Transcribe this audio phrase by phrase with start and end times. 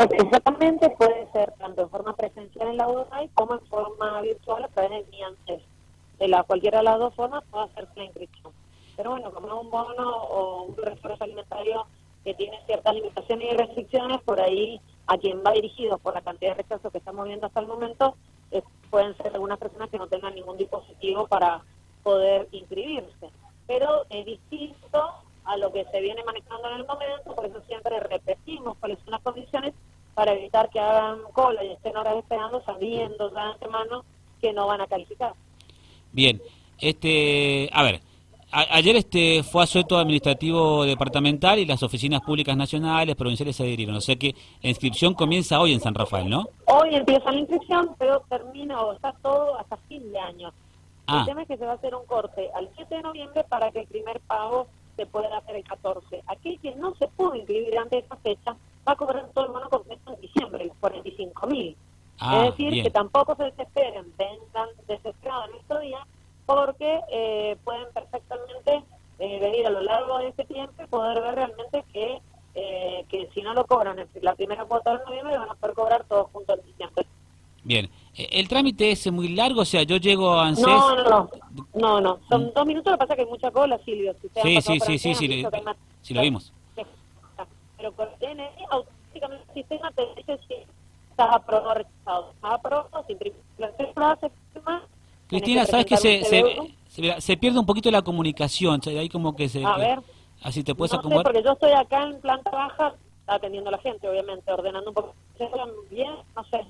[0.00, 4.68] Exactamente, puede ser tanto en forma presencial en la UDAI como en forma virtual a
[4.68, 5.62] través de mi ANSES.
[6.18, 8.54] De la cualquiera de las dos formas puede hacerse la inscripción.
[8.96, 11.86] Pero bueno, como es un bono o un refuerzo alimentario
[12.24, 16.52] que tiene ciertas limitaciones y restricciones, por ahí a quien va dirigido por la cantidad
[16.52, 18.16] de rechazos que estamos viendo hasta el momento,
[18.52, 21.62] eh, pueden ser algunas personas que no tengan ningún dispositivo para
[22.02, 23.30] poder inscribirse.
[23.66, 25.12] Pero es distinto
[25.44, 29.10] a lo que se viene manejando en el momento, por eso siempre repetimos cuáles son
[29.10, 29.74] las condiciones
[30.20, 34.04] para evitar que hagan cola y estén horas esperando sabiendo de antemano
[34.38, 35.32] que no van a calificar.
[36.12, 36.42] Bien,
[36.78, 38.02] este, a ver,
[38.52, 43.96] ayer este fue asueto administrativo departamental y las oficinas públicas nacionales, provinciales se adhirieron.
[43.96, 46.50] O sea que la inscripción comienza hoy en San Rafael, ¿no?
[46.66, 50.52] Hoy empieza la inscripción, pero termina o está todo hasta fin de año.
[51.06, 51.20] Ah.
[51.20, 53.70] El tema es que se va a hacer un corte al 7 de noviembre para
[53.70, 56.24] que el primer pago se pueda hacer el 14.
[56.26, 58.56] Aquel que no se pudo inscribir antes de esa fecha
[58.90, 61.76] va a cobrar todo el bono completo en diciembre, los 45 mil.
[62.18, 62.84] Ah, es decir, bien.
[62.84, 66.02] que tampoco se desesperen, vengan desesperados en estos días,
[66.44, 68.82] porque eh, pueden perfectamente
[69.20, 72.18] eh, venir a lo largo de este tiempo y poder ver realmente que,
[72.54, 76.04] eh, que si no lo cobran la primera cuota de noviembre, van a poder cobrar
[76.04, 77.06] todos juntos en diciembre.
[77.62, 80.66] Bien, Eh, el trámite es muy largo, o sea, yo llego a ANSES...
[80.66, 81.30] No, no, no,
[81.74, 82.20] no, no.
[82.28, 84.14] Son dos minutos, lo que pasa es que hay mucha cola, Silvio.
[84.20, 86.52] Si Sí, sí, sí, sí, sí, más- sí lo vimos.
[87.80, 90.54] Pero con DNI, automáticamente el sistema te dice si
[91.10, 92.30] estás aprobado o rechazado.
[92.34, 94.82] Estás aprobado, si imprimís la cédula, se firma.
[95.28, 96.42] Cristina, ¿sabes que se, se,
[96.88, 98.80] se, se pierde un poquito la comunicación?
[98.80, 99.64] o sea, ahí como que se...
[99.64, 100.00] A ver.
[100.42, 101.24] Así te puedes no sé, acomodar.
[101.24, 102.94] porque yo estoy acá en planta baja
[103.26, 105.14] atendiendo a la gente, obviamente, ordenando un poco.
[105.38, 106.10] ¿Se oyen bien?
[106.36, 106.64] No sé.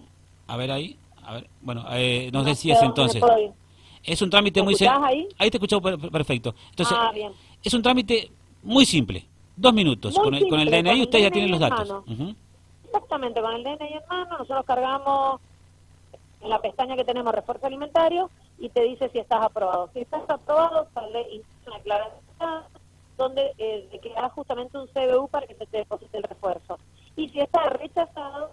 [0.49, 3.23] A ver ahí, a ver, bueno, eh, nos No decías sé entonces.
[4.03, 5.05] Es un trámite ¿Me muy sencillo.
[5.05, 5.51] ahí?
[5.51, 6.55] te escucho per- per- perfecto.
[6.71, 7.33] Entonces, ah, bien.
[7.63, 8.31] es un trámite
[8.63, 9.27] muy simple.
[9.61, 10.15] Dos minutos.
[10.19, 11.87] Con, el, con el DNI con el usted ya tiene los datos.
[11.87, 12.05] mano.
[12.09, 12.35] Ujú.
[12.87, 15.39] Exactamente, con el DNI en mano, nosotros cargamos
[16.41, 19.91] en la pestaña que tenemos refuerzo alimentario y te dice si estás aprobado.
[19.93, 22.65] Si estás aprobado, sale una aclaración
[23.19, 26.79] donde eh, queda justamente un CBU para que se te deposite el refuerzo.
[27.17, 28.53] Y si estás rechazado,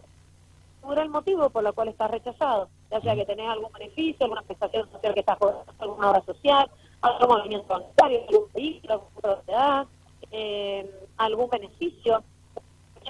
[0.81, 4.41] figura el motivo por el cual estás rechazado, ya sea que tenés algún beneficio, alguna
[4.41, 9.87] prestación social que estás cobrando, alguna obra social, algún movimiento bancario, algún vehículo, alguna propiedad,
[10.31, 12.23] eh, algún beneficio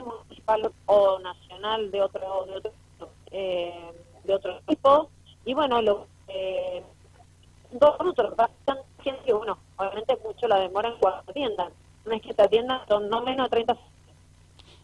[0.03, 2.72] municipal o nacional de otro de otro,
[3.31, 3.91] eh,
[4.23, 5.09] de otro tipo.
[5.45, 6.83] Y bueno lo eh,
[7.72, 8.33] dos minutos
[9.03, 11.72] gente que bueno obviamente mucho la demora en cuando atiendan
[12.05, 13.78] no es que te atiendan son no menos de 30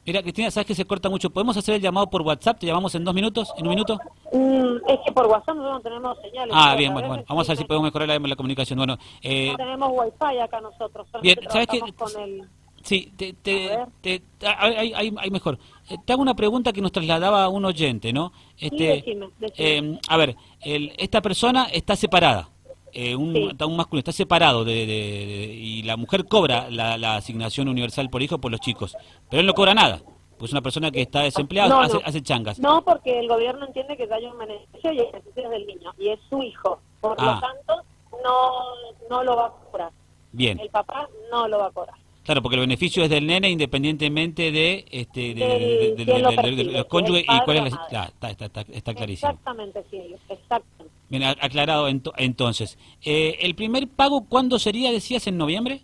[0.05, 1.29] Mira, Cristina, sabes que se corta mucho.
[1.29, 2.59] ¿Podemos hacer el llamado por WhatsApp?
[2.59, 3.53] ¿Te llamamos en dos minutos?
[3.57, 3.97] ¿En un minuto?
[4.33, 7.23] Mm, es que por WhatsApp no tenemos señales Ah, bien, bueno, bueno.
[7.27, 8.77] Vamos a ver si sí, podemos mejorar la, la comunicación.
[8.77, 11.79] Bueno, eh, no tenemos wifi acá nosotros Bien, ¿sabes qué?
[11.79, 12.49] con el
[12.83, 15.57] Sí, te, te, ahí mejor.
[15.89, 18.33] Eh, Te hago una pregunta que nos trasladaba un oyente, ¿no?
[18.57, 19.77] Este, decime, decime.
[19.93, 22.49] eh, a ver, el- esta persona está separada,
[22.93, 23.47] eh, un, Sí.
[23.51, 27.67] está un masculino está separado de, de- de- y la mujer cobra la, la asignación
[27.67, 28.95] universal por hijo por los chicos,
[29.29, 30.01] pero él no cobra nada,
[30.37, 32.01] pues es una persona que está desempleada, No, hace, no.
[32.05, 32.59] hace changas.
[32.59, 35.91] No, porque el gobierno entiende que hay un beneficio y el beneficio es del niño,
[35.97, 36.79] y es su hijo.
[37.01, 37.25] Por Ah.
[37.35, 37.39] lo
[37.75, 37.87] tanto,
[38.23, 39.91] no, no lo va a cobrar.
[40.31, 41.95] Bien, El papá no lo va a cobrar.
[42.23, 46.56] Claro, porque el beneficio es del nene independientemente de, este, de, de- de- de- de-
[46.56, 47.88] de- de los cónyuges es y cuál es la...
[47.88, 49.31] claro, está, está, está, está clarísimo.
[49.31, 49.97] Exactamente, sí,
[50.29, 50.94] exactamente.
[51.09, 52.78] Bien, aclarado ento- entonces.
[53.03, 55.81] Eh, ¿El primer pago cuándo sería, decías, en noviembre?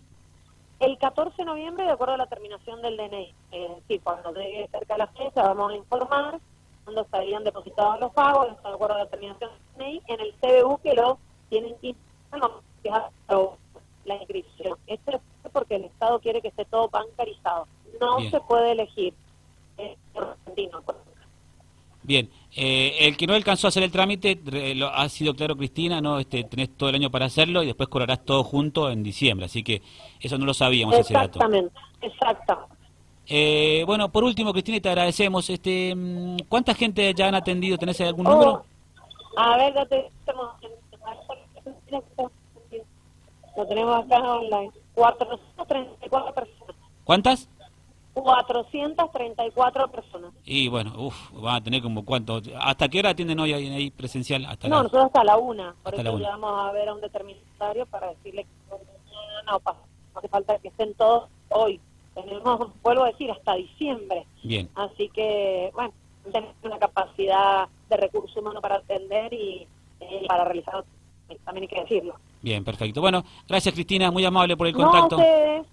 [0.80, 4.66] El 14 de noviembre, de acuerdo a la terminación del DNI, es decir, cuando llegue
[4.72, 6.40] cerca la fecha, vamos a informar
[6.84, 10.78] cuándo estarían depositados los pagos, de acuerdo a la terminación del DNI, en el CBU
[10.82, 11.18] que lo
[11.50, 11.94] tienen que
[14.04, 14.78] la inscripción.
[14.86, 15.20] Esto es
[15.52, 17.66] porque el Estado quiere que esté todo bancarizado.
[18.00, 18.30] No Bien.
[18.30, 19.14] se puede elegir.
[20.14, 20.82] Argentino.
[22.02, 24.38] Bien, eh, el que no alcanzó a hacer el trámite,
[24.74, 27.88] lo- ha sido claro Cristina, no este, tenés todo el año para hacerlo y después
[27.88, 29.82] cobrarás todo junto en diciembre, así que
[30.20, 31.38] eso no lo sabíamos ese dato.
[31.38, 32.74] Exactamente, exactamente.
[33.26, 35.48] Eh, bueno, por último, Cristina, y te agradecemos.
[35.50, 37.78] Este, mm, ¿Cuánta gente ya han atendido?
[37.78, 38.64] ¿Tenés algún Oh, número?
[39.36, 40.48] a ver, ya te estamos
[43.56, 44.70] lo tenemos acá online.
[44.94, 46.76] 434 personas.
[47.04, 47.48] ¿Cuántas?
[48.14, 50.32] 434 personas.
[50.44, 52.40] Y bueno, uff, van a tener como cuánto.
[52.60, 54.44] ¿Hasta qué hora atienden hoy ahí, ahí presencial?
[54.46, 55.74] Hasta No, la- nosotros hasta la una.
[55.82, 59.78] Por Hasta eso vamos a ver a un determinatario para decirle que no, no, pasa.
[60.12, 61.80] No hace falta que estén todos hoy.
[62.14, 64.26] Tenemos, vuelvo a decir, hasta diciembre.
[64.42, 64.68] Bien.
[64.74, 65.92] Así que, bueno,
[66.32, 69.66] tenemos una capacidad de recurso humano para atender y
[70.00, 70.84] eh, para realizar,
[71.44, 72.16] también hay que decirlo.
[72.42, 73.00] Bien, perfecto.
[73.00, 75.16] Bueno, gracias Cristina, muy amable por el No, contacto.
[75.16, 75.66] ustedes,